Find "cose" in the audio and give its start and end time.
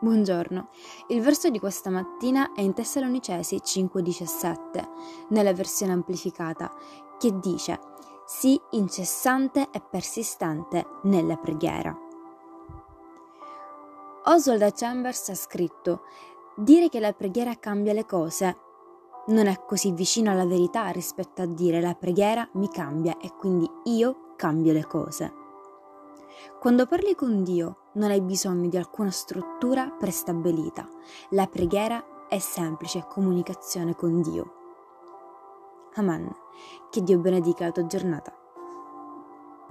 18.06-18.56, 24.86-25.47